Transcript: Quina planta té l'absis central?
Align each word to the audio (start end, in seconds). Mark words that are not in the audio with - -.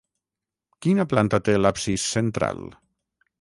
Quina 0.85 1.05
planta 1.11 1.39
té 1.49 1.57
l'absis 1.61 2.07
central? 2.17 2.65